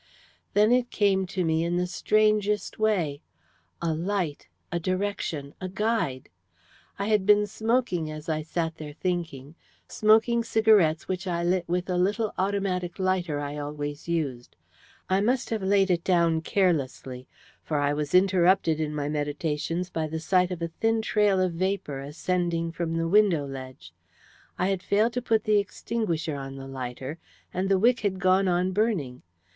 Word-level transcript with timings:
"Then 0.55 0.71
it 0.71 0.89
came 0.89 1.27
to 1.27 1.45
me 1.45 1.63
in 1.63 1.77
the 1.77 1.85
strangest 1.85 2.79
way 2.79 3.21
a 3.83 3.93
light, 3.93 4.47
a 4.71 4.79
direction, 4.79 5.53
a 5.61 5.69
guide. 5.69 6.27
I 6.97 7.05
had 7.05 7.23
been 7.23 7.45
smoking 7.45 8.09
as 8.09 8.27
I 8.27 8.41
sat 8.41 8.77
there 8.77 8.93
thinking 8.93 9.53
smoking 9.87 10.43
cigarettes 10.43 11.07
which 11.07 11.27
I 11.27 11.43
lit 11.43 11.69
with 11.69 11.87
a 11.87 11.97
little 11.99 12.33
automatic 12.39 12.97
lighter 12.97 13.39
I 13.39 13.57
always 13.59 14.07
used. 14.07 14.55
I 15.07 15.21
must 15.21 15.51
have 15.51 15.61
laid 15.61 15.91
it 15.91 16.03
down 16.03 16.41
carelessly, 16.41 17.27
for 17.61 17.77
I 17.77 17.93
was 17.93 18.15
interrupted 18.15 18.79
in 18.79 18.95
my 18.95 19.07
meditations 19.07 19.91
by 19.91 20.07
the 20.07 20.19
sight 20.19 20.49
of 20.49 20.63
a 20.63 20.69
thin 20.79 21.03
trail 21.03 21.39
of 21.39 21.53
vapour 21.53 21.99
ascending 21.99 22.71
from 22.71 22.95
the 22.95 23.07
window 23.07 23.45
ledge. 23.45 23.93
I 24.57 24.69
had 24.69 24.81
failed 24.81 25.13
to 25.13 25.21
put 25.21 25.43
the 25.43 25.59
extinguisher 25.59 26.35
on 26.35 26.55
the 26.55 26.65
lighter, 26.67 27.19
and 27.53 27.69
the 27.69 27.77
wick 27.77 27.99
had 27.99 28.17
gone 28.19 28.47
on 28.47 28.71
burning. 28.71 29.21